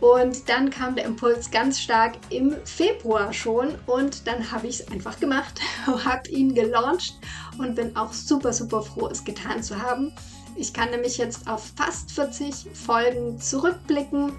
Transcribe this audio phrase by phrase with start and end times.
[0.00, 4.88] Und dann kam der Impuls ganz stark im Februar schon und dann habe ich es
[4.88, 7.14] einfach gemacht, habe ihn gelauncht
[7.58, 10.12] und bin auch super, super froh, es getan zu haben.
[10.56, 14.32] Ich kann nämlich jetzt auf fast 40 Folgen zurückblicken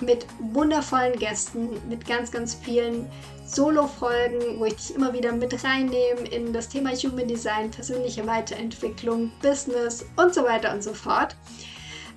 [0.00, 3.06] mit wundervollen Gästen, mit ganz, ganz vielen
[3.46, 9.30] Solo-Folgen, wo ich dich immer wieder mit reinnehme in das Thema Human Design, persönliche Weiterentwicklung,
[9.40, 11.36] Business und so weiter und so fort.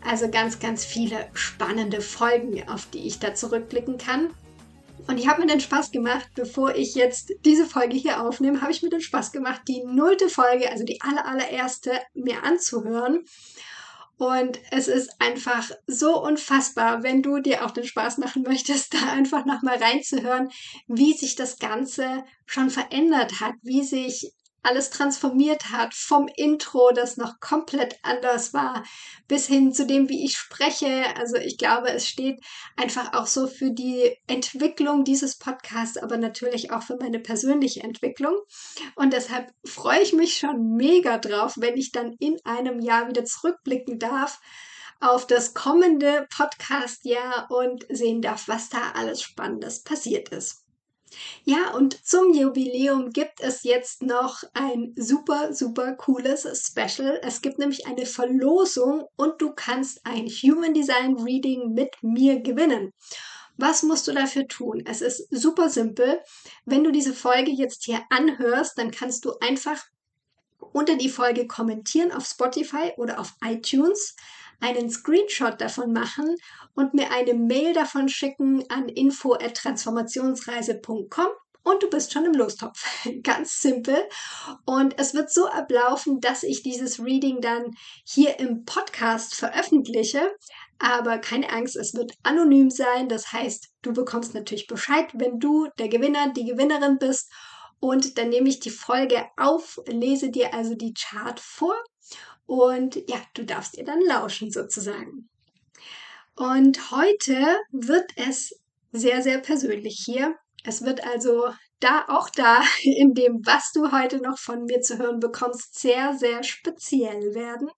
[0.08, 4.30] Also ganz, ganz viele spannende Folgen, auf die ich da zurückblicken kann.
[5.08, 8.72] Und ich habe mir den Spaß gemacht, bevor ich jetzt diese Folge hier aufnehme, habe
[8.72, 13.24] ich mir den Spaß gemacht, die nullte Folge, also die aller, allererste, mir anzuhören.
[14.18, 19.12] Und es ist einfach so unfassbar, wenn du dir auch den Spaß machen möchtest, da
[19.12, 20.50] einfach nochmal reinzuhören,
[20.88, 24.32] wie sich das Ganze schon verändert hat, wie sich
[24.66, 28.84] alles transformiert hat, vom Intro, das noch komplett anders war,
[29.28, 31.04] bis hin zu dem, wie ich spreche.
[31.18, 32.40] Also ich glaube, es steht
[32.76, 38.36] einfach auch so für die Entwicklung dieses Podcasts, aber natürlich auch für meine persönliche Entwicklung.
[38.96, 43.26] Und deshalb freue ich mich schon mega drauf, wenn ich dann in einem Jahr wieder
[43.26, 44.40] zurückblicken darf
[45.00, 50.65] auf das kommende Podcast-Jahr und sehen darf, was da alles Spannendes passiert ist.
[51.44, 57.20] Ja, und zum Jubiläum gibt es jetzt noch ein super, super cooles Special.
[57.24, 62.92] Es gibt nämlich eine Verlosung und du kannst ein Human Design Reading mit mir gewinnen.
[63.58, 64.84] Was musst du dafür tun?
[64.86, 66.20] Es ist super simpel.
[66.66, 69.82] Wenn du diese Folge jetzt hier anhörst, dann kannst du einfach
[70.74, 74.16] unter die Folge kommentieren auf Spotify oder auf iTunes
[74.60, 76.36] einen Screenshot davon machen
[76.76, 81.30] und mir eine Mail davon schicken an info@transformationsreise.com
[81.66, 82.86] und du bist schon im Lostopf.
[83.24, 83.98] Ganz simpel.
[84.66, 87.72] Und es wird so ablaufen, dass ich dieses Reading dann
[88.06, 90.32] hier im Podcast veröffentliche.
[90.78, 93.10] Aber keine Angst, es wird anonym sein.
[93.10, 97.32] Das heißt, du bekommst natürlich Bescheid, wenn du der Gewinner, die Gewinnerin bist.
[97.80, 101.76] Und dann nehme ich die Folge auf, lese dir also die Chart vor
[102.46, 105.30] und ja, du darfst ihr dann lauschen sozusagen.
[106.36, 108.60] Und heute wird es
[108.92, 110.36] sehr, sehr persönlich hier.
[110.64, 114.98] Es wird also da auch da in dem, was du heute noch von mir zu
[114.98, 117.70] hören bekommst, sehr, sehr speziell werden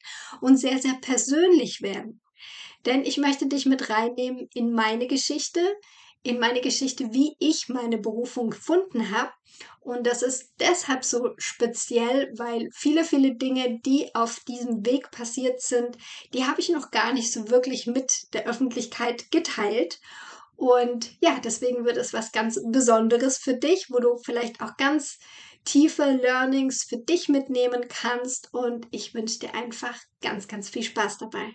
[0.41, 2.21] und sehr, sehr persönlich werden.
[2.85, 5.61] Denn ich möchte dich mit reinnehmen in meine Geschichte,
[6.27, 9.31] in meine Geschichte, wie ich meine Berufung gefunden habe.
[9.79, 15.61] Und das ist deshalb so speziell, weil viele, viele Dinge, die auf diesem Weg passiert
[15.61, 15.97] sind,
[16.33, 19.99] die habe ich noch gar nicht so wirklich mit der Öffentlichkeit geteilt.
[20.55, 25.19] Und ja, deswegen wird es was ganz Besonderes für dich, wo du vielleicht auch ganz
[25.63, 28.53] tiefe Learnings für dich mitnehmen kannst.
[28.53, 31.53] Und ich wünsche dir einfach ganz, ganz viel Spaß dabei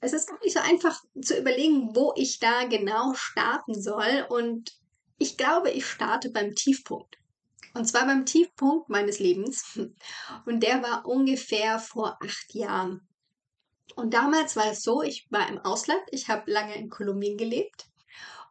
[0.00, 4.26] es ist gar nicht so einfach zu überlegen, wo ich da genau starten soll.
[4.28, 4.72] Und
[5.18, 7.16] ich glaube, ich starte beim Tiefpunkt.
[7.74, 9.78] Und zwar beim Tiefpunkt meines Lebens.
[10.46, 13.06] Und der war ungefähr vor acht Jahren.
[13.94, 17.89] Und damals war es so, ich war im Ausland, ich habe lange in Kolumbien gelebt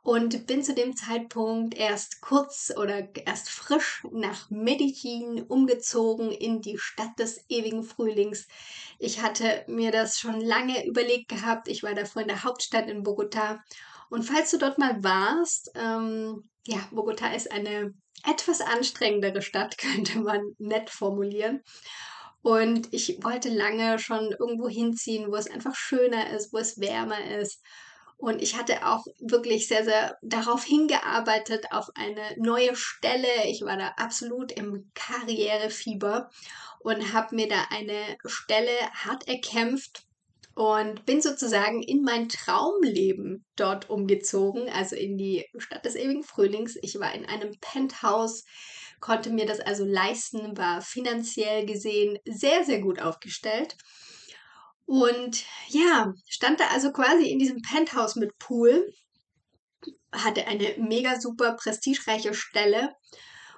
[0.04, 6.78] und bin zu dem Zeitpunkt erst kurz oder erst frisch nach Medellin umgezogen in die
[6.78, 8.48] Stadt des ewigen Frühlings.
[8.98, 11.68] Ich hatte mir das schon lange überlegt gehabt.
[11.68, 13.64] Ich war davor in der Hauptstadt in Bogota.
[14.10, 17.94] Und falls du dort mal warst, ähm, ja, Bogota ist eine
[18.26, 21.62] etwas anstrengendere Stadt, könnte man nett formulieren.
[22.42, 27.22] Und ich wollte lange schon irgendwo hinziehen, wo es einfach schöner ist, wo es wärmer
[27.38, 27.62] ist.
[28.20, 33.46] Und ich hatte auch wirklich sehr, sehr darauf hingearbeitet, auf eine neue Stelle.
[33.46, 36.30] Ich war da absolut im Karrierefieber
[36.80, 40.04] und habe mir da eine Stelle hart erkämpft
[40.54, 46.78] und bin sozusagen in mein Traumleben dort umgezogen, also in die Stadt des ewigen Frühlings.
[46.82, 48.44] Ich war in einem Penthouse,
[49.00, 53.78] konnte mir das also leisten, war finanziell gesehen sehr, sehr gut aufgestellt.
[54.90, 58.92] Und ja, stand da also quasi in diesem Penthouse mit Pool,
[60.12, 62.96] hatte eine mega super prestigereiche Stelle,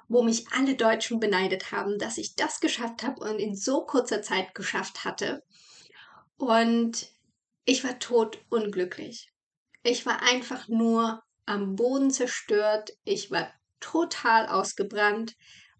[0.08, 4.20] wo mich alle Deutschen beneidet haben, dass ich das geschafft habe und in so kurzer
[4.20, 5.42] Zeit geschafft hatte.
[6.36, 7.10] Und
[7.64, 9.32] ich war tot unglücklich.
[9.84, 12.90] Ich war einfach nur am Boden zerstört.
[13.04, 13.50] Ich war
[13.80, 15.32] total ausgebrannt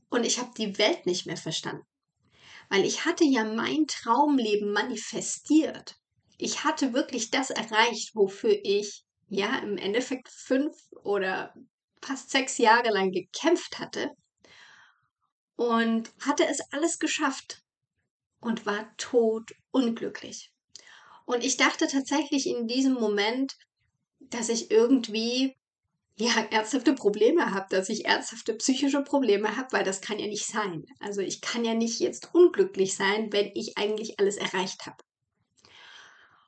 [0.09, 1.85] und ich habe die Welt nicht mehr verstanden.
[2.73, 5.97] Weil ich hatte ja mein Traumleben manifestiert.
[6.39, 10.75] Ich hatte wirklich das erreicht, wofür ich ja im Endeffekt fünf
[11.05, 11.53] oder
[12.01, 14.13] fast sechs Jahre lang gekämpft hatte
[15.55, 17.61] und hatte es alles geschafft
[18.41, 20.51] und war tot unglücklich.
[21.27, 23.55] Und ich dachte tatsächlich in diesem Moment,
[24.19, 25.55] dass ich irgendwie
[26.17, 30.47] ja, ernsthafte Probleme habe, dass ich ernsthafte psychische Probleme habe, weil das kann ja nicht
[30.47, 30.85] sein.
[31.00, 34.99] Also ich kann ja nicht jetzt unglücklich sein, wenn ich eigentlich alles erreicht habe.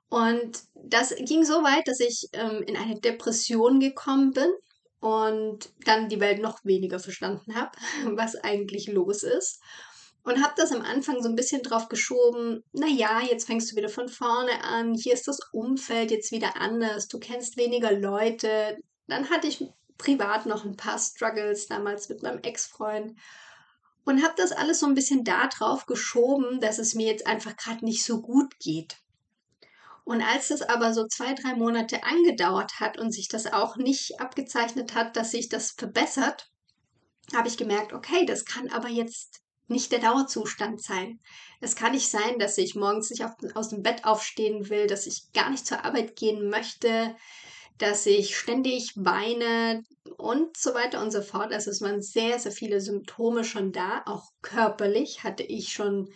[0.08, 4.50] Und das ging so weit, dass ich ähm, in eine Depression gekommen bin
[5.00, 7.72] und dann die Welt noch weniger verstanden habe,
[8.16, 9.60] was eigentlich los ist
[10.24, 13.90] und habe das am Anfang so ein bisschen drauf geschoben, naja, jetzt fängst du wieder
[13.90, 18.78] von vorne an, hier ist das Umfeld jetzt wieder anders, du kennst weniger Leute.
[19.06, 19.64] Dann hatte ich
[19.98, 23.16] privat noch ein paar Struggles damals mit meinem Ex-Freund
[24.04, 27.56] und habe das alles so ein bisschen da drauf geschoben, dass es mir jetzt einfach
[27.56, 28.98] gerade nicht so gut geht.
[30.04, 34.20] Und als das aber so zwei, drei Monate angedauert hat und sich das auch nicht
[34.20, 36.50] abgezeichnet hat, dass sich das verbessert,
[37.34, 41.20] habe ich gemerkt, okay, das kann aber jetzt nicht der Dauerzustand sein.
[41.62, 45.06] Es kann nicht sein, dass ich morgens nicht auf, aus dem Bett aufstehen will, dass
[45.06, 47.16] ich gar nicht zur Arbeit gehen möchte,
[47.78, 49.82] dass ich ständig weine
[50.16, 51.52] und so weiter und so fort.
[51.52, 54.02] Also es waren sehr, sehr viele Symptome schon da.
[54.06, 56.08] Auch körperlich hatte ich schon,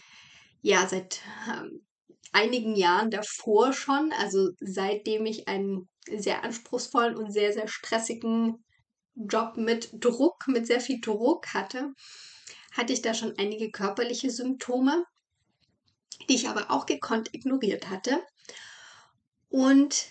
[0.62, 1.84] ja, seit ähm,
[2.32, 8.64] einigen Jahren davor schon, also seitdem ich einen sehr anspruchsvollen und sehr, sehr stressigen
[9.14, 11.92] Job mit Druck, mit sehr viel Druck hatte,
[12.72, 15.04] hatte ich da schon einige körperliche Symptome,
[16.28, 18.22] die ich aber auch gekonnt ignoriert hatte.
[19.48, 20.06] Und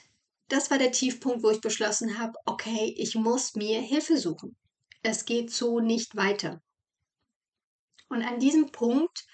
[0.48, 4.56] das war der Tiefpunkt, wo ich beschlossen habe, okay, ich muss mir Hilfe suchen.
[5.04, 6.62] Es geht so nicht weiter.
[8.10, 9.26] Und an diesem Punkt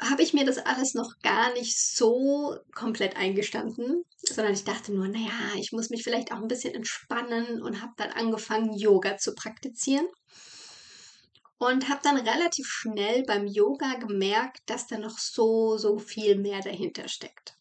[0.00, 5.08] habe ich mir das alles noch gar nicht so komplett eingestanden, sondern ich dachte nur,
[5.08, 9.34] naja, ich muss mich vielleicht auch ein bisschen entspannen und habe dann angefangen, Yoga zu
[9.34, 10.06] praktizieren
[11.58, 16.60] und habe dann relativ schnell beim Yoga gemerkt, dass da noch so, so viel mehr
[16.60, 17.56] dahinter steckt.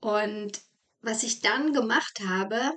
[0.00, 0.60] Und
[1.06, 2.72] was ich dann gemacht habe,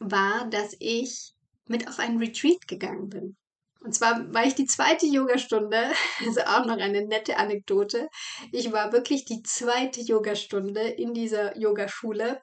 [0.00, 1.32] war, dass ich
[1.66, 3.36] mit auf einen Retreat gegangen bin.
[3.80, 5.92] Und zwar war ich die zweite Yogastunde,
[6.26, 8.08] also auch noch eine nette Anekdote.
[8.50, 12.42] Ich war wirklich die zweite Yogastunde in dieser Yogaschule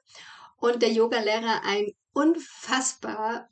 [0.56, 3.48] und der Yogalehrer ein unfassbar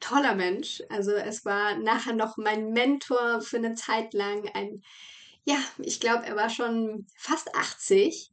[0.00, 0.82] toller Mensch.
[0.88, 4.48] Also es war nachher noch mein Mentor für eine Zeit lang.
[4.54, 4.82] Ein,
[5.44, 8.30] ja, ich glaube, er war schon fast 80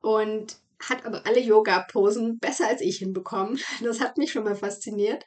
[0.00, 3.58] und hat aber alle Yoga-Posen besser als ich hinbekommen.
[3.82, 5.24] Das hat mich schon mal fasziniert.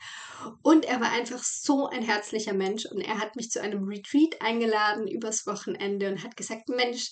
[0.61, 4.41] Und er war einfach so ein herzlicher Mensch und er hat mich zu einem Retreat
[4.41, 7.11] eingeladen übers Wochenende und hat gesagt, Mensch,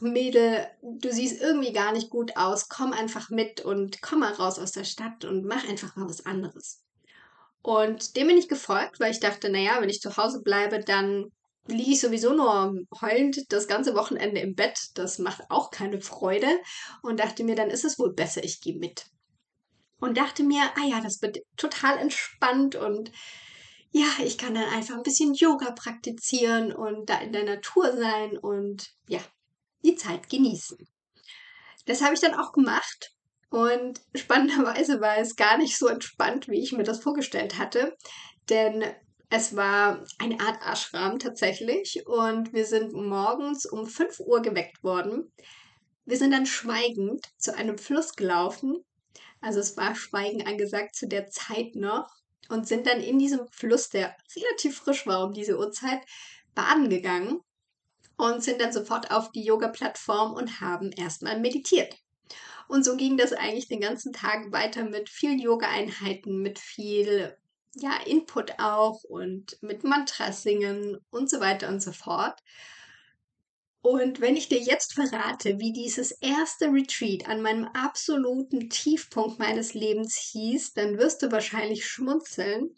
[0.00, 4.58] Mädel, du siehst irgendwie gar nicht gut aus, komm einfach mit und komm mal raus
[4.58, 6.82] aus der Stadt und mach einfach mal was anderes.
[7.62, 11.32] Und dem bin ich gefolgt, weil ich dachte, naja, wenn ich zu Hause bleibe, dann
[11.68, 14.78] liege ich sowieso nur heulend das ganze Wochenende im Bett.
[14.94, 16.48] Das macht auch keine Freude.
[17.02, 19.06] Und dachte mir, dann ist es wohl besser, ich gehe mit.
[19.98, 23.10] Und dachte mir, ah ja, das wird total entspannt und
[23.90, 28.36] ja, ich kann dann einfach ein bisschen Yoga praktizieren und da in der Natur sein
[28.36, 29.20] und ja,
[29.84, 30.76] die Zeit genießen.
[31.86, 33.14] Das habe ich dann auch gemacht
[33.48, 37.96] und spannenderweise war es gar nicht so entspannt, wie ich mir das vorgestellt hatte.
[38.50, 38.84] Denn
[39.28, 42.06] es war eine Art Ashram tatsächlich.
[42.06, 45.32] Und wir sind morgens um 5 Uhr geweckt worden.
[46.04, 48.84] Wir sind dann schweigend zu einem Fluss gelaufen.
[49.40, 52.08] Also es war Schweigen angesagt zu der Zeit noch.
[52.48, 56.00] Und sind dann in diesem Fluss, der relativ frisch war um diese Uhrzeit,
[56.54, 57.40] baden gegangen.
[58.16, 61.94] Und sind dann sofort auf die Yoga-Plattform und haben erstmal meditiert.
[62.68, 67.36] Und so ging das eigentlich den ganzen Tag weiter mit viel Yoga-Einheiten, mit viel
[67.76, 72.40] ja, Input auch und mit Mantras singen und so weiter und so fort.
[73.82, 79.74] Und wenn ich dir jetzt verrate, wie dieses erste Retreat an meinem absoluten Tiefpunkt meines
[79.74, 82.74] Lebens hieß, dann wirst du wahrscheinlich schmunzeln,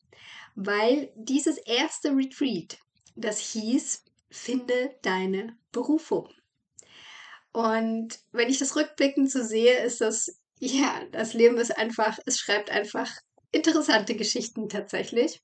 [0.55, 2.78] weil dieses erste Retreat,
[3.17, 6.28] das hieß, finde deine Berufung.
[7.52, 12.38] Und wenn ich das rückblickend so sehe, ist das, ja, das Leben ist einfach, es
[12.38, 13.11] schreibt einfach
[13.52, 15.43] interessante Geschichten tatsächlich.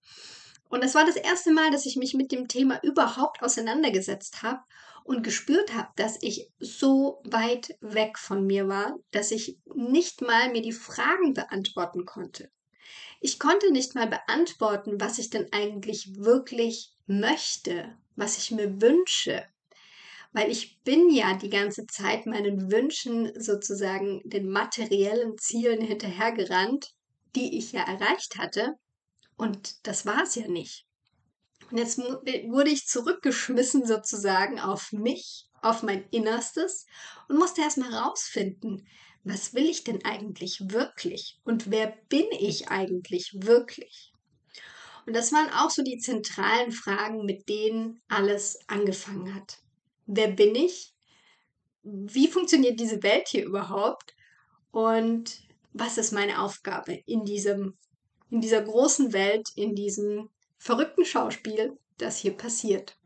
[0.68, 4.60] Und es war das erste Mal, dass ich mich mit dem Thema überhaupt auseinandergesetzt habe
[5.04, 10.50] und gespürt habe, dass ich so weit weg von mir war, dass ich nicht mal
[10.50, 12.50] mir die Fragen beantworten konnte.
[13.20, 19.44] Ich konnte nicht mal beantworten, was ich denn eigentlich wirklich möchte, was ich mir wünsche.
[20.32, 26.92] Weil ich bin ja die ganze Zeit meinen Wünschen sozusagen den materiellen Zielen hinterhergerannt,
[27.34, 28.74] die ich ja erreicht hatte.
[29.36, 30.86] Und das war es ja nicht.
[31.70, 36.86] Und jetzt wurde ich zurückgeschmissen sozusagen auf mich, auf mein Innerstes
[37.28, 38.86] und musste erstmal rausfinden,
[39.24, 44.12] was will ich denn eigentlich wirklich und wer bin ich eigentlich wirklich?
[45.06, 49.58] Und das waren auch so die zentralen Fragen, mit denen alles angefangen hat.
[50.06, 50.94] Wer bin ich?
[51.82, 54.14] Wie funktioniert diese Welt hier überhaupt?
[54.70, 55.42] Und
[55.74, 57.76] was ist meine Aufgabe in diesem,
[58.30, 62.96] in dieser großen Welt, in diesem verrückten Schauspiel, das hier passiert.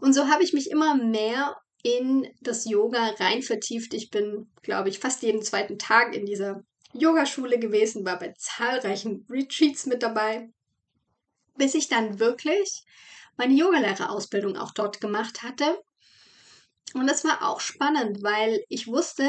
[0.00, 3.94] Und so habe ich mich immer mehr in das Yoga rein vertieft.
[3.94, 9.26] Ich bin, glaube ich, fast jeden zweiten Tag in dieser Yogaschule gewesen, war bei zahlreichen
[9.30, 10.50] Retreats mit dabei,
[11.56, 12.84] bis ich dann wirklich
[13.36, 15.80] meine Yogalehrerausbildung auch dort gemacht hatte.
[16.94, 19.24] Und das war auch spannend, weil ich wusste,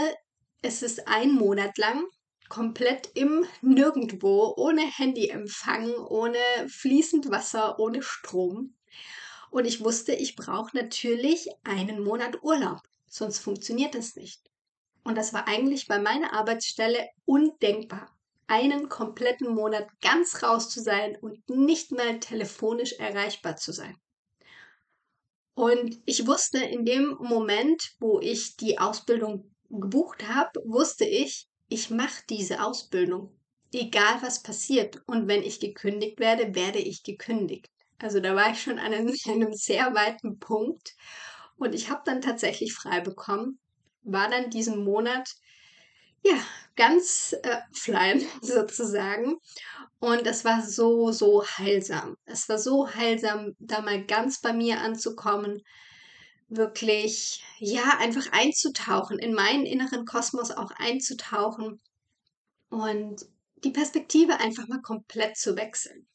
[0.61, 2.03] es ist ein Monat lang
[2.53, 8.75] komplett im Nirgendwo, ohne Handyempfang, ohne fließend Wasser, ohne Strom.
[9.49, 14.39] Und ich wusste, ich brauche natürlich einen Monat Urlaub, sonst funktioniert das nicht.
[15.03, 21.17] Und das war eigentlich bei meiner Arbeitsstelle undenkbar, einen kompletten Monat ganz raus zu sein
[21.19, 23.97] und nicht mal telefonisch erreichbar zu sein.
[25.55, 31.89] Und ich wusste in dem Moment, wo ich die Ausbildung gebucht habe, wusste ich, ich
[31.89, 33.35] mache diese Ausbildung,
[33.73, 35.01] egal was passiert.
[35.07, 37.69] Und wenn ich gekündigt werde, werde ich gekündigt.
[37.97, 40.95] Also da war ich schon an einem, einem sehr weiten Punkt.
[41.57, 43.59] Und ich habe dann tatsächlich frei bekommen,
[44.03, 45.29] war dann diesen Monat
[46.23, 46.35] ja
[46.75, 49.37] ganz äh, offline sozusagen.
[49.99, 52.17] Und es war so, so heilsam.
[52.25, 55.63] Es war so heilsam, da mal ganz bei mir anzukommen,
[56.49, 61.81] wirklich, ja, einfach einzutauchen, in meinen inneren Kosmos auch einzutauchen
[62.69, 63.25] und
[63.63, 66.05] die Perspektive einfach mal komplett zu wechseln.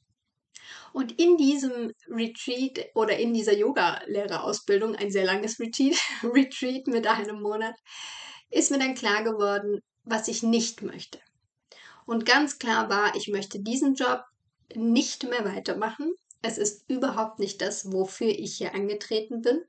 [0.93, 7.41] Und in diesem Retreat oder in dieser Yoga-Lehrerausbildung, ein sehr langes Retreat, Retreat mit einem
[7.41, 7.75] Monat,
[8.51, 11.19] ist mir dann klar geworden, was ich nicht möchte.
[12.07, 14.25] Und ganz klar war, ich möchte diesen Job
[14.75, 16.15] nicht mehr weitermachen.
[16.41, 19.63] Es ist überhaupt nicht das, wofür ich hier angetreten bin.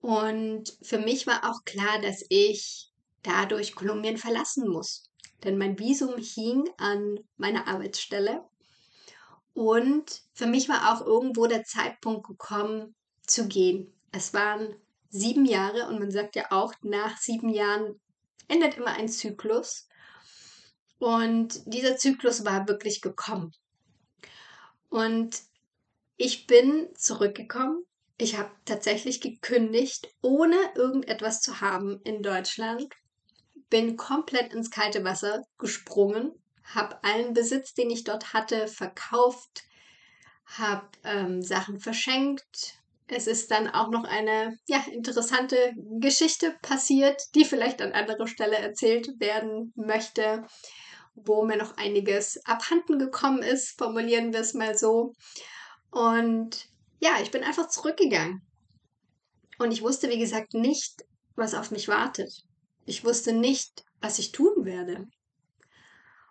[0.00, 2.90] Und für mich war auch klar, dass ich
[3.22, 5.10] dadurch Kolumbien verlassen muss.
[5.44, 8.44] Denn mein Visum hing an meiner Arbeitsstelle.
[9.54, 12.94] Und für mich war auch irgendwo der Zeitpunkt gekommen,
[13.26, 13.92] zu gehen.
[14.12, 14.74] Es waren
[15.10, 18.00] sieben Jahre und man sagt ja auch, nach sieben Jahren
[18.46, 19.88] endet immer ein Zyklus.
[20.98, 23.52] Und dieser Zyklus war wirklich gekommen.
[24.88, 25.42] Und
[26.16, 27.84] ich bin zurückgekommen
[28.18, 32.88] ich habe tatsächlich gekündigt, ohne irgendetwas zu haben in Deutschland.
[33.70, 36.32] Bin komplett ins kalte Wasser gesprungen,
[36.64, 39.62] habe allen Besitz, den ich dort hatte, verkauft,
[40.46, 42.74] habe ähm, Sachen verschenkt.
[43.06, 48.56] Es ist dann auch noch eine ja, interessante Geschichte passiert, die vielleicht an anderer Stelle
[48.56, 50.44] erzählt werden möchte,
[51.14, 55.14] wo mir noch einiges abhanden gekommen ist, formulieren wir es mal so.
[55.90, 56.68] Und
[57.00, 58.42] ja, ich bin einfach zurückgegangen.
[59.58, 61.04] Und ich wusste, wie gesagt, nicht,
[61.36, 62.44] was auf mich wartet.
[62.86, 65.06] Ich wusste nicht, was ich tun werde.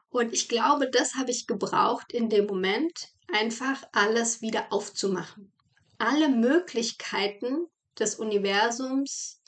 [0.09, 5.51] Und ich glaube, das habe ich gebraucht in dem Moment, einfach alles wieder aufzumachen.
[5.97, 7.67] Alle Möglichkeiten
[7.99, 9.41] des Universums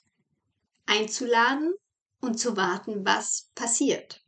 [0.85, 1.73] einzuladen
[2.21, 4.21] und zu warten, was passiert.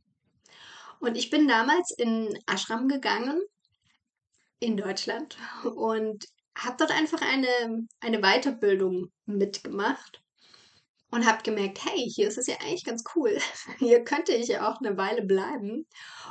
[0.99, 3.41] Und ich bin damals in Ashram gegangen
[4.59, 6.25] in Deutschland und
[6.57, 10.21] habe dort einfach eine, eine Weiterbildung mitgemacht.
[11.13, 13.37] und habe gemerkt, hey, hier ist es ja eigentlich ganz cool.
[13.79, 15.85] Hier könnte ich ja auch eine Weile bleiben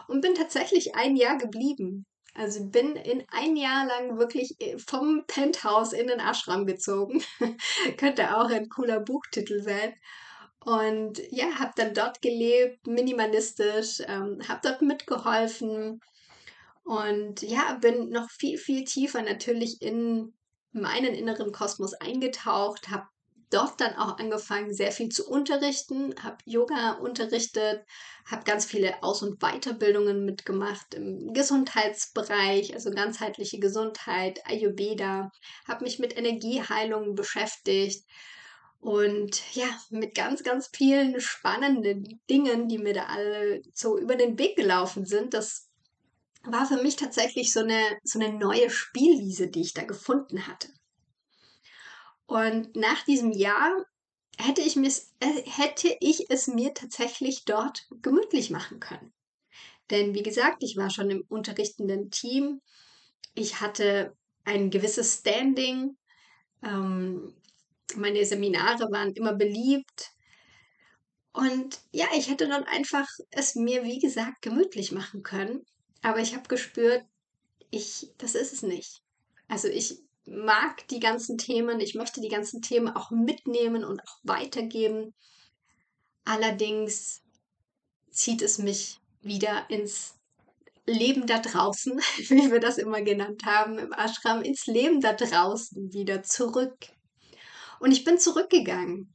[0.08, 2.06] und bin tatsächlich ein Jahr geblieben.
[2.34, 7.22] Also bin in ein Jahr lang wirklich äh, vom Penthouse in den Ashram gezogen.
[7.98, 9.94] Könnte auch ein cooler Buchtitel sein.
[10.64, 16.00] Und ja, habe dann dort gelebt, minimalistisch, ähm, habe dort mitgeholfen
[16.90, 20.34] und ja, bin noch viel, viel tiefer natürlich in
[20.72, 23.06] meinen inneren Kosmos eingetaucht, habe
[23.48, 27.84] dort dann auch angefangen, sehr viel zu unterrichten, habe Yoga unterrichtet,
[28.28, 35.30] habe ganz viele Aus- und Weiterbildungen mitgemacht im Gesundheitsbereich, also ganzheitliche Gesundheit, Ayurveda,
[35.68, 38.04] habe mich mit Energieheilung beschäftigt
[38.80, 44.40] und ja, mit ganz, ganz vielen spannenden Dingen, die mir da alle so über den
[44.40, 45.34] Weg gelaufen sind.
[45.34, 45.69] Das
[46.42, 50.68] war für mich tatsächlich so eine, so eine neue Spielwiese, die ich da gefunden hatte.
[52.26, 53.84] Und nach diesem Jahr
[54.38, 59.12] hätte ich, mis, äh, hätte ich es mir tatsächlich dort gemütlich machen können.
[59.90, 62.60] Denn wie gesagt, ich war schon im unterrichtenden Team.
[63.34, 65.96] Ich hatte ein gewisses Standing.
[66.62, 67.34] Ähm,
[67.96, 70.12] meine Seminare waren immer beliebt.
[71.32, 75.64] Und ja, ich hätte dann einfach es mir, wie gesagt, gemütlich machen können.
[76.02, 77.04] Aber ich habe gespürt,
[77.70, 79.02] ich, das ist es nicht.
[79.48, 84.18] Also ich mag die ganzen Themen, ich möchte die ganzen Themen auch mitnehmen und auch
[84.22, 85.14] weitergeben.
[86.24, 87.22] Allerdings
[88.10, 90.14] zieht es mich wieder ins
[90.86, 95.92] Leben da draußen, wie wir das immer genannt haben im Ashram, ins Leben da draußen
[95.92, 96.76] wieder zurück.
[97.80, 99.14] Und ich bin zurückgegangen.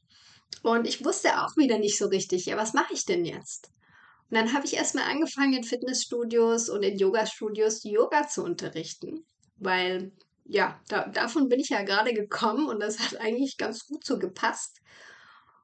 [0.62, 3.70] Und ich wusste auch wieder nicht so richtig, ja, was mache ich denn jetzt?
[4.30, 9.24] Und dann habe ich erstmal angefangen, in Fitnessstudios und in Yoga-Studios Yoga zu unterrichten,
[9.56, 10.12] weil
[10.48, 14.18] ja, da, davon bin ich ja gerade gekommen und das hat eigentlich ganz gut so
[14.18, 14.80] gepasst.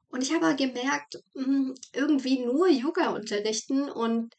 [0.09, 4.33] Und ich habe gemerkt, hm, irgendwie nur Yoga unterrichten und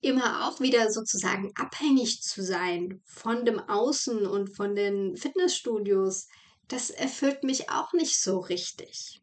[0.00, 6.28] immer auch wieder sozusagen abhängig zu sein von dem Außen und von den Fitnessstudios,
[6.68, 9.20] das erfüllt mich auch nicht so richtig.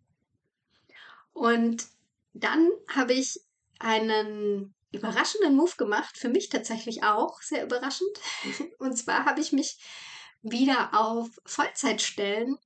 [1.34, 1.86] Und
[2.34, 3.40] dann habe ich
[3.80, 8.18] einen überraschenden Move gemacht, für mich tatsächlich auch sehr überraschend.
[8.80, 9.78] Und zwar habe ich mich
[10.42, 12.58] wieder auf Vollzeitstellen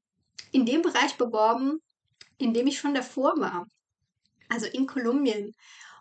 [0.51, 1.81] in dem Bereich beworben,
[2.37, 3.65] in dem ich schon davor war.
[4.49, 5.53] Also in Kolumbien.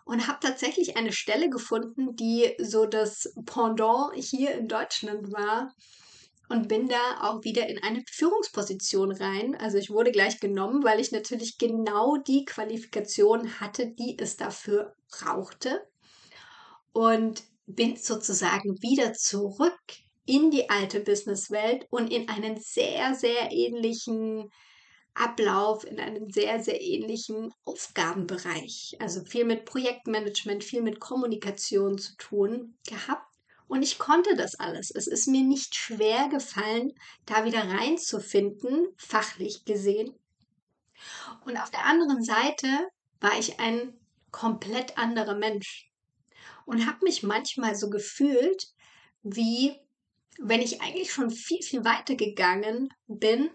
[0.05, 5.71] Und habe tatsächlich eine Stelle gefunden, die so das Pendant hier in Deutschland war.
[6.49, 9.55] Und bin da auch wieder in eine Führungsposition rein.
[9.55, 14.95] Also ich wurde gleich genommen, weil ich natürlich genau die Qualifikation hatte, die es dafür
[15.11, 15.87] brauchte.
[16.91, 19.79] Und bin sozusagen wieder zurück
[20.25, 24.49] in die alte Businesswelt und in einen sehr, sehr ähnlichen
[25.13, 28.95] Ablauf, in einem sehr, sehr ähnlichen Aufgabenbereich.
[28.99, 33.28] Also viel mit Projektmanagement, viel mit Kommunikation zu tun gehabt.
[33.69, 34.89] Und ich konnte das alles.
[34.89, 36.91] Es ist mir nicht schwer gefallen,
[37.27, 40.17] da wieder reinzufinden, fachlich gesehen.
[41.45, 42.67] Und auf der anderen Seite
[43.21, 43.93] war ich ein
[44.31, 45.91] komplett anderer Mensch
[46.65, 48.73] und habe mich manchmal so gefühlt,
[49.21, 49.79] wie
[50.39, 53.51] wenn ich eigentlich schon viel, viel weiter gegangen bin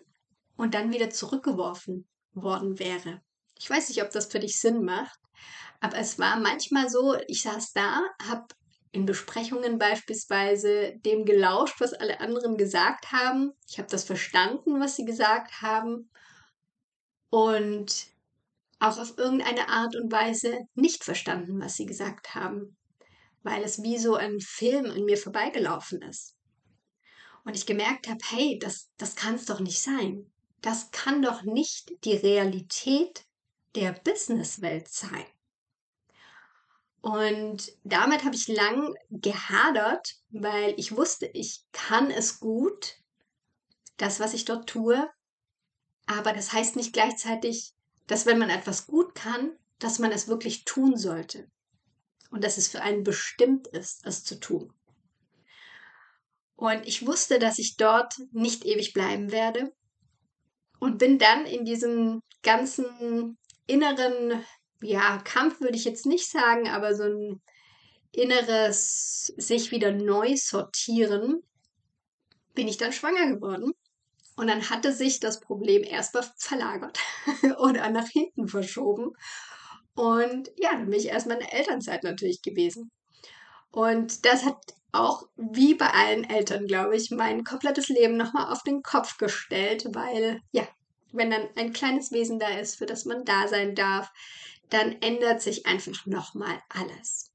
[0.57, 3.21] und dann wieder zurückgeworfen worden wäre.
[3.59, 5.19] Ich weiß nicht, ob das für dich Sinn macht,
[5.81, 8.47] aber es war manchmal so, ich saß da, habe
[8.95, 13.53] in Besprechungen beispielsweise dem gelauscht, was alle anderen gesagt haben.
[13.69, 16.11] Ich habe das verstanden, was sie gesagt haben
[17.31, 18.07] und
[18.79, 22.77] auch auf irgendeine Art und Weise nicht verstanden, was sie gesagt haben,
[23.43, 26.37] weil es wie so ein Film an mir vorbeigelaufen ist
[27.45, 30.31] und ich gemerkt habe, hey, das, das kann es doch nicht sein.
[30.61, 33.27] Das kann doch nicht die Realität
[33.75, 35.27] der Businesswelt sein.
[37.05, 42.95] Und damit habe ich lang gehadert, weil ich wusste, ich kann es gut,
[43.99, 45.11] das, was ich dort tue.
[46.07, 47.75] Aber das heißt nicht gleichzeitig,
[48.07, 51.47] dass wenn man etwas gut kann, dass man es wirklich tun sollte.
[52.31, 54.73] Und dass es für einen bestimmt ist, es zu tun.
[56.57, 59.75] Und ich wusste, dass ich dort nicht ewig bleiben werde.
[60.81, 63.37] Und bin dann in diesem ganzen
[63.67, 64.43] inneren,
[64.83, 67.41] ja, Kampf würde ich jetzt nicht sagen, aber so ein
[68.13, 71.43] inneres sich wieder neu sortieren,
[72.55, 73.73] bin ich dann schwanger geworden.
[74.37, 76.99] Und dann hatte sich das Problem erstmal verlagert
[77.59, 79.13] oder nach hinten verschoben.
[79.95, 82.91] Und ja, dann bin ich erstmal in der Elternzeit natürlich gewesen.
[83.71, 84.57] Und das hat
[84.93, 89.87] auch wie bei allen Eltern, glaube ich, mein komplettes Leben nochmal auf den Kopf gestellt,
[89.93, 90.67] weil ja,
[91.13, 94.11] wenn dann ein kleines Wesen da ist, für das man da sein darf,
[94.71, 97.31] dann ändert sich einfach nochmal alles.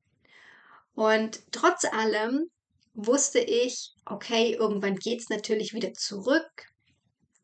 [0.94, 2.50] Und trotz allem
[2.94, 6.68] wusste ich, okay, irgendwann geht es natürlich wieder zurück.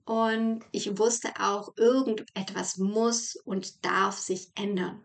[0.06, 5.04] Und ich wusste auch, irgendetwas muss und darf sich ändern.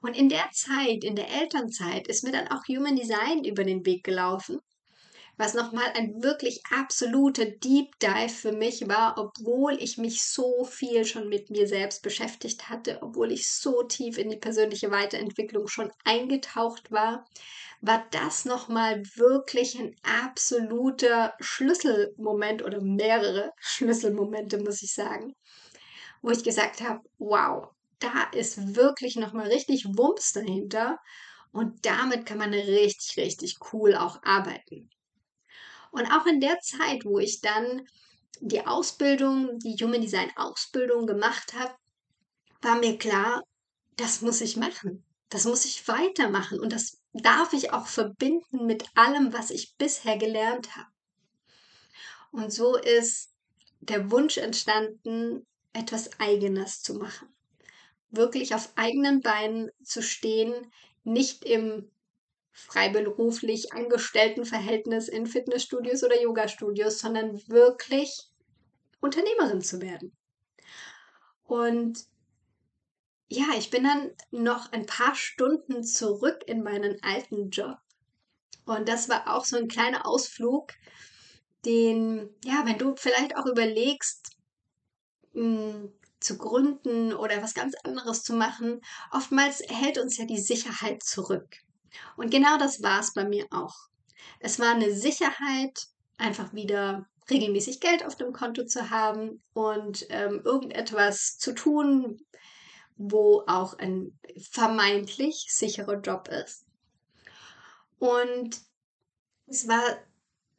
[0.00, 3.86] Und in der Zeit, in der Elternzeit, ist mir dann auch Human Design über den
[3.86, 4.60] Weg gelaufen
[5.36, 11.04] was nochmal ein wirklich absoluter Deep Dive für mich war, obwohl ich mich so viel
[11.04, 15.90] schon mit mir selbst beschäftigt hatte, obwohl ich so tief in die persönliche Weiterentwicklung schon
[16.04, 17.26] eingetaucht war,
[17.80, 25.34] war das nochmal wirklich ein absoluter Schlüsselmoment oder mehrere Schlüsselmomente, muss ich sagen,
[26.22, 27.68] wo ich gesagt habe, wow,
[27.98, 30.98] da ist wirklich nochmal richtig Wumms dahinter.
[31.52, 34.90] Und damit kann man richtig, richtig cool auch arbeiten.
[35.94, 37.86] Und auch in der Zeit, wo ich dann
[38.40, 41.72] die Ausbildung, die Human Design Ausbildung gemacht habe,
[42.62, 43.44] war mir klar,
[43.96, 45.04] das muss ich machen.
[45.28, 50.18] Das muss ich weitermachen und das darf ich auch verbinden mit allem, was ich bisher
[50.18, 50.88] gelernt habe.
[52.32, 53.32] Und so ist
[53.78, 57.28] der Wunsch entstanden, etwas Eigenes zu machen.
[58.10, 60.72] Wirklich auf eigenen Beinen zu stehen,
[61.04, 61.88] nicht im
[62.54, 68.28] freiberuflich Angestelltenverhältnis in Fitnessstudios oder Yogastudios, sondern wirklich
[69.00, 70.16] Unternehmerin zu werden.
[71.44, 72.06] Und
[73.28, 77.76] ja, ich bin dann noch ein paar Stunden zurück in meinen alten Job.
[78.64, 80.72] Und das war auch so ein kleiner Ausflug,
[81.64, 84.36] den, ja, wenn du vielleicht auch überlegst,
[85.32, 90.40] mh, hm, zu gründen oder was ganz anderes zu machen, oftmals hält uns ja die
[90.40, 91.58] Sicherheit zurück.
[92.16, 93.74] Und genau das war es bei mir auch.
[94.40, 100.42] Es war eine Sicherheit, einfach wieder regelmäßig Geld auf dem Konto zu haben und ähm,
[100.44, 102.20] irgendetwas zu tun,
[102.96, 104.18] wo auch ein
[104.50, 106.66] vermeintlich sicherer Job ist.
[107.98, 108.60] Und
[109.46, 109.82] es war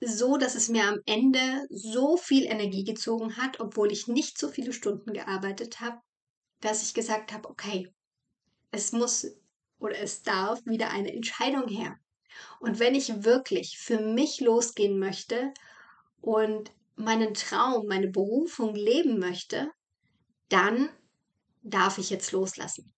[0.02, 4.50] so, dass es mir am Ende so viel Energie gezogen hat, obwohl ich nicht so
[4.50, 6.00] viele Stunden gearbeitet habe,
[6.62, 7.94] dass ich gesagt habe, okay,
[8.72, 9.28] es muss
[9.80, 11.98] oder es darf wieder eine Entscheidung her.
[12.60, 15.54] Und wenn ich wirklich für mich losgehen möchte
[16.22, 19.72] und meinen Traum, meine Berufung leben möchte,
[20.50, 20.90] dann
[21.64, 22.94] darf ich jetzt loslassen.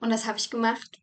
[0.00, 1.00] Und das habe ich gemacht.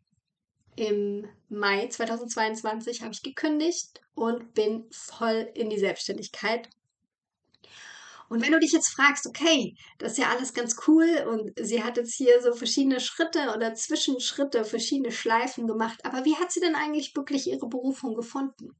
[0.76, 6.68] Im Mai 2022 habe ich gekündigt und bin voll in die Selbstständigkeit
[8.30, 11.82] und wenn du dich jetzt fragst, okay, das ist ja alles ganz cool und sie
[11.82, 16.60] hat jetzt hier so verschiedene Schritte oder Zwischenschritte, verschiedene Schleifen gemacht, aber wie hat sie
[16.60, 18.78] denn eigentlich wirklich ihre Berufung gefunden?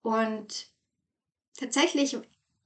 [0.00, 0.68] Und
[1.58, 2.16] tatsächlich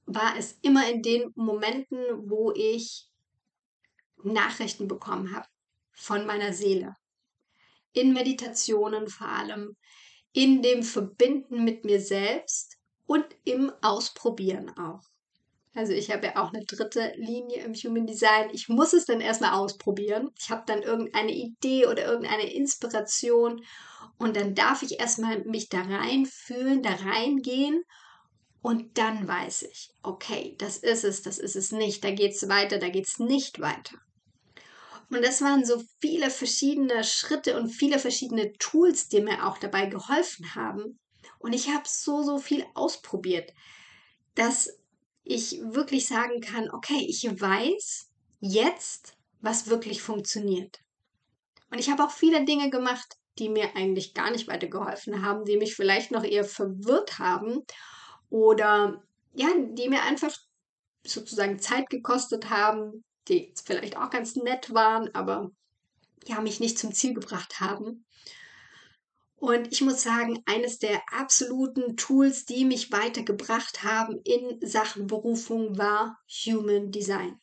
[0.05, 3.09] war es immer in den Momenten, wo ich
[4.23, 5.49] Nachrichten bekommen habe
[5.91, 6.95] von meiner Seele.
[7.91, 9.75] In Meditationen vor allem,
[10.31, 15.10] in dem Verbinden mit mir selbst und im Ausprobieren auch.
[15.73, 18.49] Also ich habe ja auch eine dritte Linie im Human Design.
[18.51, 20.29] Ich muss es dann erstmal ausprobieren.
[20.37, 23.63] Ich habe dann irgendeine Idee oder irgendeine Inspiration
[24.17, 27.83] und dann darf ich erstmal mich da reinfühlen, da reingehen
[28.61, 32.47] und dann weiß ich, okay, das ist es, das ist es nicht, da geht es
[32.47, 33.95] weiter, da geht es nicht weiter.
[35.09, 39.87] Und das waren so viele verschiedene Schritte und viele verschiedene Tools, die mir auch dabei
[39.87, 40.99] geholfen haben.
[41.39, 43.51] Und ich habe so, so viel ausprobiert,
[44.35, 44.69] dass
[45.33, 50.79] ich wirklich sagen kann, okay, ich weiß jetzt, was wirklich funktioniert.
[51.69, 55.57] Und ich habe auch viele Dinge gemacht, die mir eigentlich gar nicht weitergeholfen haben, die
[55.57, 57.63] mich vielleicht noch eher verwirrt haben
[58.29, 59.01] oder
[59.33, 60.35] ja, die mir einfach
[61.03, 65.51] sozusagen Zeit gekostet haben, die vielleicht auch ganz nett waren, aber
[66.25, 68.05] ja, mich nicht zum Ziel gebracht haben.
[69.41, 75.79] Und ich muss sagen, eines der absoluten Tools, die mich weitergebracht haben in Sachen Berufung,
[75.79, 77.41] war Human Design.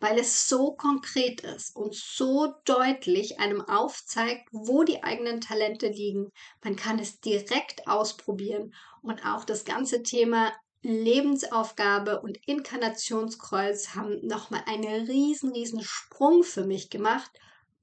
[0.00, 6.30] Weil es so konkret ist und so deutlich einem aufzeigt, wo die eigenen Talente liegen.
[6.64, 8.72] Man kann es direkt ausprobieren
[9.02, 16.64] und auch das ganze Thema Lebensaufgabe und Inkarnationskreuz haben nochmal einen riesen, riesen Sprung für
[16.64, 17.30] mich gemacht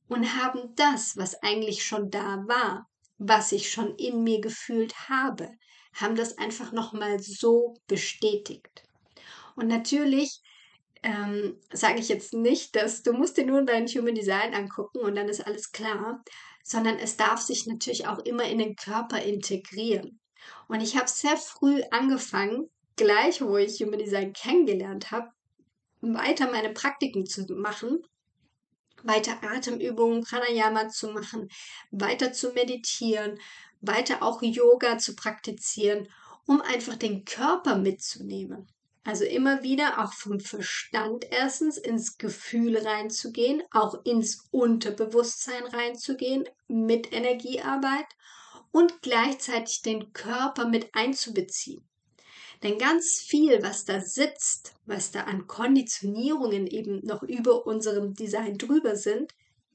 [0.07, 5.49] und haben das, was eigentlich schon da war, was ich schon in mir gefühlt habe,
[5.93, 8.83] haben das einfach nochmal so bestätigt.
[9.55, 10.41] Und natürlich
[11.03, 15.15] ähm, sage ich jetzt nicht, dass du musst dir nur dein Human Design angucken und
[15.15, 16.23] dann ist alles klar,
[16.63, 20.19] sondern es darf sich natürlich auch immer in den Körper integrieren.
[20.67, 25.29] Und ich habe sehr früh angefangen, gleich wo ich Human Design kennengelernt habe,
[26.01, 28.01] weiter meine Praktiken zu machen,
[29.03, 31.49] weiter Atemübungen, Pranayama zu machen,
[31.91, 33.39] weiter zu meditieren,
[33.81, 36.07] weiter auch Yoga zu praktizieren,
[36.45, 38.67] um einfach den Körper mitzunehmen.
[39.05, 47.11] Also immer wieder auch vom Verstand erstens ins Gefühl reinzugehen, auch ins Unterbewusstsein reinzugehen mit
[47.11, 48.07] Energiearbeit
[48.71, 51.85] und gleichzeitig den Körper mit einzubeziehen.
[52.63, 58.57] Denn ganz viel, was da sitzt, was da an Konditionierungen eben noch über unserem Design
[58.57, 59.33] drüber sind,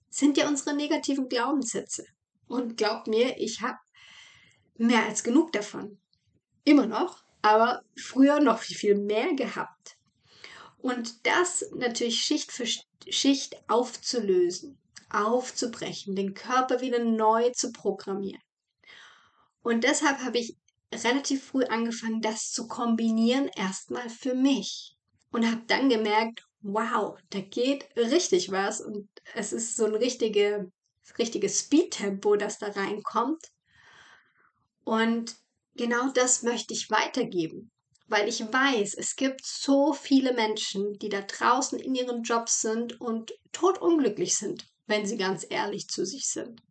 [0.09, 2.07] sind ja unsere negativen Glaubenssätze.
[2.47, 3.77] Und glaubt mir, ich habe
[4.79, 6.01] mehr als genug davon.
[6.65, 9.99] Immer noch, aber früher noch viel, viel mehr gehabt.
[10.79, 14.79] Und das natürlich Schicht für Schicht aufzulösen,
[15.11, 18.41] aufzubrechen, den Körper wieder neu zu programmieren.
[19.63, 20.57] Und deshalb habe ich
[20.93, 24.97] relativ früh angefangen, das zu kombinieren, erstmal für mich.
[25.31, 30.71] Und habe dann gemerkt, wow, da geht richtig was und es ist so ein richtige,
[31.19, 33.45] richtiges Speedtempo, das da reinkommt.
[34.85, 35.37] Und
[35.77, 37.71] genau das möchte ich weitergeben,
[38.07, 43.01] weil ich weiß, es gibt so viele Menschen, die da draußen in ihren Jobs sind
[43.01, 46.63] und totunglücklich sind, wenn sie ganz ehrlich zu sich sind.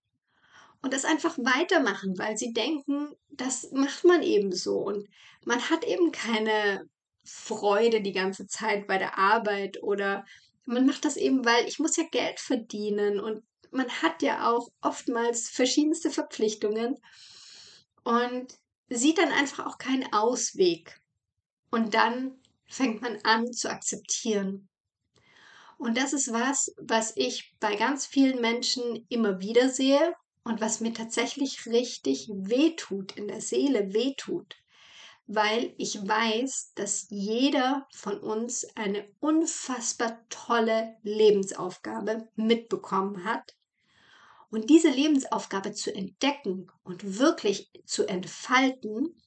[0.82, 5.08] Und das einfach weitermachen, weil sie denken, das macht man eben so und
[5.46, 6.88] man hat eben keine
[7.24, 10.26] Freude die ganze Zeit bei der Arbeit oder
[10.66, 14.70] man macht das eben, weil ich muss ja Geld verdienen und man hat ja auch
[14.82, 16.96] oftmals verschiedenste Verpflichtungen
[18.04, 18.54] und
[18.90, 21.00] sieht dann einfach auch keinen Ausweg.
[21.72, 24.70] Und dann fängt man an zu akzeptieren.
[25.78, 30.16] Und das ist was, was ich bei ganz vielen Menschen immer wieder sehe
[30.48, 34.56] und was mir tatsächlich richtig wehtut, in der Seele wehtut.
[35.26, 43.58] Weil ich weiß, dass jeder von uns eine unfassbar tolle Lebensaufgabe mitbekommen hat
[44.50, 49.22] und diese Lebensaufgabe zu entdecken und wirklich zu entfalten,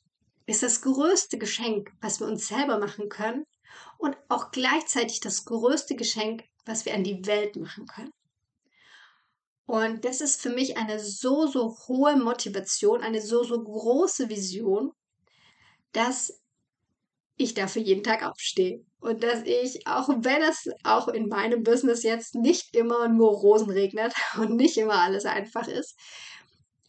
[0.46, 3.44] ist das größte Geschenk, was wir uns selber machen können
[3.98, 8.11] und auch gleichzeitig das größte Geschenk, was wir an die Welt machen können.
[9.70, 14.90] Und das ist für mich eine so, so hohe Motivation, eine so, so große Vision,
[15.92, 16.42] dass
[17.37, 18.85] ich dafür jeden Tag aufstehe.
[18.98, 23.70] Und dass ich, auch wenn es auch in meinem Business jetzt nicht immer nur Rosen
[23.70, 25.96] regnet und nicht immer alles einfach ist,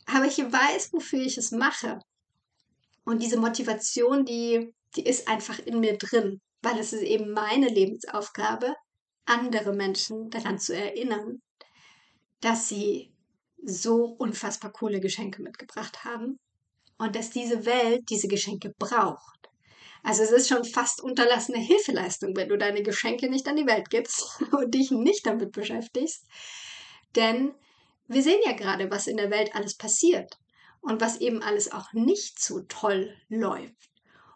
[0.08, 2.00] aber ich weiß, wofür ich es mache.
[3.06, 7.68] Und diese Motivation, die, die ist einfach in mir drin, weil es ist eben meine
[7.68, 8.74] Lebensaufgabe,
[9.26, 11.44] andere Menschen daran zu erinnern,
[12.42, 13.14] dass sie
[13.64, 16.40] so unfassbar coole Geschenke mitgebracht haben
[16.98, 19.50] und dass diese Welt diese Geschenke braucht.
[20.04, 23.90] Also es ist schon fast unterlassene Hilfeleistung, wenn du deine Geschenke nicht an die Welt
[23.90, 26.26] gibst und dich nicht damit beschäftigst.
[27.16, 27.54] Denn
[28.08, 30.38] wir sehen ja gerade, was in der Welt alles passiert
[30.82, 33.92] und was eben alles auch nicht so toll läuft.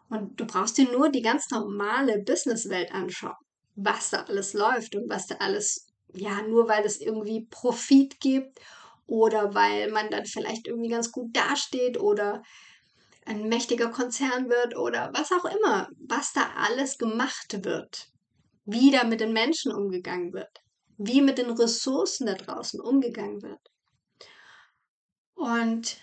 [0.08, 3.34] Und du brauchst dir nur die ganz normale Businesswelt anschauen,
[3.74, 8.60] was da alles läuft und was da alles, ja, nur weil es irgendwie Profit gibt
[9.06, 12.42] oder weil man dann vielleicht irgendwie ganz gut dasteht oder
[13.24, 18.08] ein mächtiger Konzern wird oder was auch immer, was da alles gemacht wird,
[18.64, 20.62] wie da mit den Menschen umgegangen wird,
[20.96, 23.60] wie mit den Ressourcen da draußen umgegangen wird.
[25.34, 25.98] Und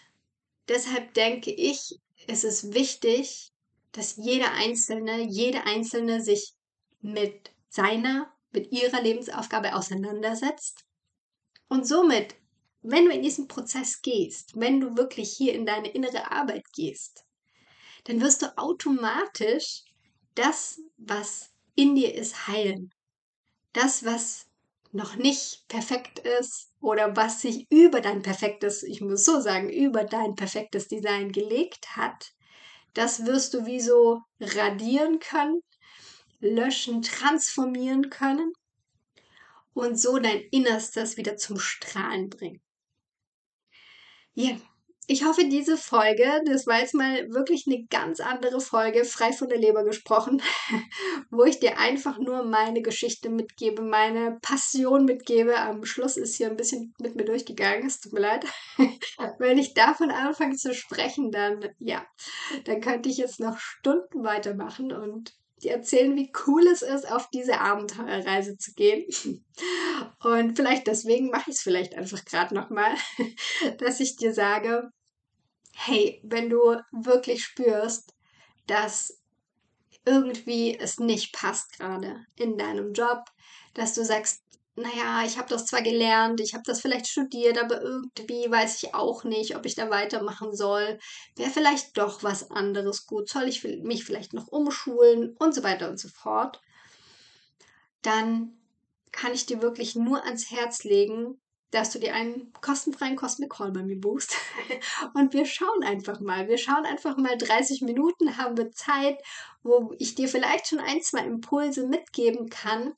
[0.68, 3.52] deshalb denke ich, es ist wichtig,
[3.94, 6.54] dass jeder Einzelne, jede Einzelne sich
[7.02, 10.86] mit seiner, mit ihrer Lebensaufgabe auseinandersetzt
[11.68, 12.36] und somit
[12.84, 17.26] wenn du in diesen Prozess gehst, wenn du wirklich hier in deine innere Arbeit gehst,
[18.04, 19.84] dann wirst du automatisch
[20.36, 22.94] das, was in dir ist, heilen.
[23.72, 24.48] Das, was
[24.92, 30.04] noch nicht perfekt ist oder was sich über dein perfektes, ich muss so sagen, über
[30.04, 32.34] dein perfektes Design gelegt hat,
[32.94, 35.62] das wirst du wie so radieren können,
[36.44, 38.54] löschen, transformieren können
[39.74, 42.62] und so dein Innerstes wieder zum Strahlen bringen.
[44.36, 44.58] Ja,
[45.06, 49.50] ich hoffe, diese Folge, das war jetzt mal wirklich eine ganz andere Folge, frei von
[49.50, 50.42] der Leber gesprochen,
[51.30, 55.58] wo ich dir einfach nur meine Geschichte mitgebe, meine Passion mitgebe.
[55.58, 58.46] Am Schluss ist hier ein bisschen mit mir durchgegangen, es tut mir leid.
[59.40, 62.06] Wenn ich davon anfange zu sprechen, dann ja,
[62.64, 67.30] dann könnte ich jetzt noch Stunden weitermachen und die erzählen, wie cool es ist, auf
[67.30, 69.06] diese Abenteuerreise zu gehen.
[70.24, 72.94] Und vielleicht deswegen mache ich es vielleicht einfach gerade nochmal,
[73.80, 74.90] dass ich dir sage,
[75.74, 78.14] hey, wenn du wirklich spürst,
[78.68, 79.20] dass
[80.06, 83.24] irgendwie es nicht passt gerade in deinem Job,
[83.74, 84.43] dass du sagst,
[84.76, 88.96] naja, ich habe das zwar gelernt, ich habe das vielleicht studiert, aber irgendwie weiß ich
[88.96, 90.98] auch nicht, ob ich da weitermachen soll.
[91.36, 93.30] Wäre vielleicht doch was anderes gut?
[93.30, 96.60] Soll ich mich vielleicht noch umschulen und so weiter und so fort?
[98.02, 98.58] Dann
[99.12, 103.72] kann ich dir wirklich nur ans Herz legen, dass du dir einen kostenfreien Cosmic Call
[103.72, 104.36] bei mir buchst.
[105.16, 106.48] Und wir schauen einfach mal.
[106.48, 109.18] Wir schauen einfach mal 30 Minuten haben wir Zeit,
[109.64, 112.94] wo ich dir vielleicht schon ein, zwei Impulse mitgeben kann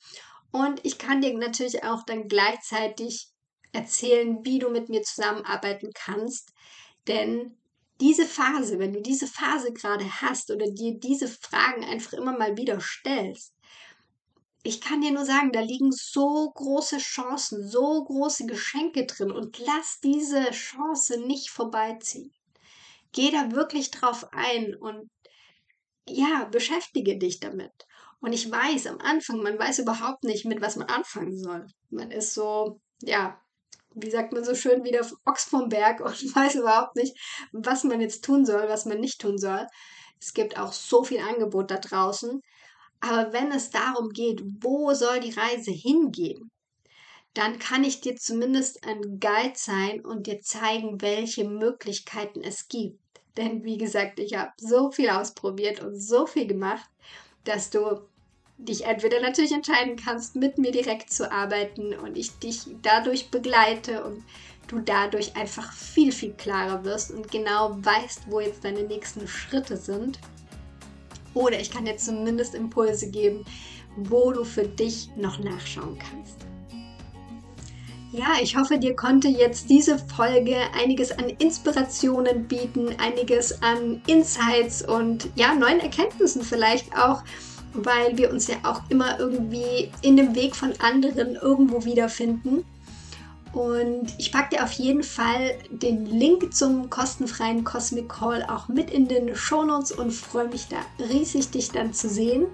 [0.55, 3.27] und ich kann dir natürlich auch dann gleichzeitig
[3.73, 6.53] erzählen, wie du mit mir zusammenarbeiten kannst.
[7.09, 7.57] Denn
[7.99, 12.55] diese Phase, wenn du diese Phase gerade hast oder dir diese Fragen einfach immer mal
[12.55, 13.53] wieder stellst,
[14.63, 19.59] ich kann dir nur sagen, da liegen so große Chancen, so große Geschenke drin und
[19.59, 22.33] lass diese Chance nicht vorbeiziehen.
[23.11, 25.09] Geh da wirklich drauf ein und
[26.07, 27.73] ja, beschäftige dich damit.
[28.21, 31.67] Und ich weiß am Anfang, man weiß überhaupt nicht, mit was man anfangen soll.
[31.89, 33.39] Man ist so, ja,
[33.93, 37.17] wie sagt man so schön, wieder Ochs vom Berg und weiß überhaupt nicht,
[37.51, 39.67] was man jetzt tun soll, was man nicht tun soll.
[40.19, 42.41] Es gibt auch so viel Angebot da draußen.
[42.99, 46.49] Aber wenn es darum geht, wo soll die Reise hingehen,
[47.33, 52.99] dann kann ich dir zumindest ein Guide sein und dir zeigen, welche Möglichkeiten es gibt.
[53.37, 56.89] Denn wie gesagt, ich habe so viel ausprobiert und so viel gemacht,
[57.45, 58.01] dass du
[58.57, 64.03] dich entweder natürlich entscheiden kannst, mit mir direkt zu arbeiten und ich dich dadurch begleite
[64.03, 64.23] und
[64.67, 69.77] du dadurch einfach viel, viel klarer wirst und genau weißt, wo jetzt deine nächsten Schritte
[69.77, 70.19] sind.
[71.33, 73.45] Oder ich kann dir zumindest Impulse geben,
[73.97, 76.44] wo du für dich noch nachschauen kannst.
[78.17, 84.81] Ja, ich hoffe, dir konnte jetzt diese Folge einiges an Inspirationen bieten, einiges an Insights
[84.81, 87.23] und ja, neuen Erkenntnissen vielleicht auch
[87.75, 92.63] weil wir uns ja auch immer irgendwie in dem Weg von anderen irgendwo wiederfinden.
[93.53, 98.91] Und ich packe dir auf jeden Fall den Link zum kostenfreien Cosmic Call auch mit
[98.91, 100.77] in den Shownotes und freue mich da
[101.09, 102.47] riesig, dich dann zu sehen.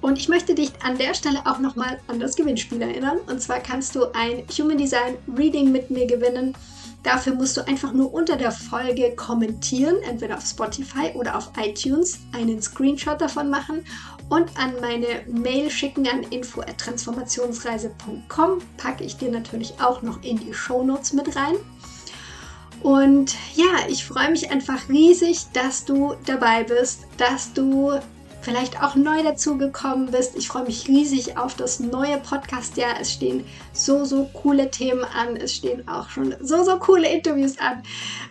[0.00, 3.18] Und ich möchte dich an der Stelle auch nochmal an das Gewinnspiel erinnern.
[3.26, 6.54] Und zwar kannst du ein Human Design Reading mit mir gewinnen.
[7.02, 12.18] Dafür musst du einfach nur unter der Folge kommentieren, entweder auf Spotify oder auf iTunes,
[12.32, 13.84] einen Screenshot davon machen
[14.28, 18.58] und an meine Mail schicken an info@transformationsreise.com.
[18.76, 21.54] Packe ich dir natürlich auch noch in die Show Notes mit rein.
[22.82, 28.00] Und ja, ich freue mich einfach riesig, dass du dabei bist, dass du
[28.46, 30.36] vielleicht auch neu dazugekommen bist.
[30.36, 32.94] Ich freue mich riesig auf das neue Podcast-Jahr.
[33.00, 35.34] Es stehen so, so coole Themen an.
[35.34, 37.82] Es stehen auch schon so, so coole Interviews an.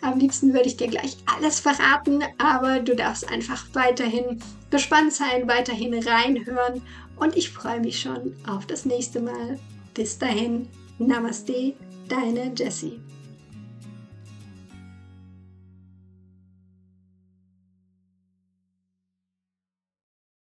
[0.02, 5.50] Am liebsten würde ich dir gleich alles verraten, aber du darfst einfach weiterhin gespannt sein,
[5.50, 6.82] weiterhin reinhören.
[7.18, 9.60] Und ich freue mich schon auf das nächste Mal.
[9.94, 11.74] Bis dahin, Namaste,
[12.08, 13.02] deine Jessie.